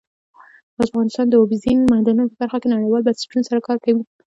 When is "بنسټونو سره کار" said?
3.07-3.77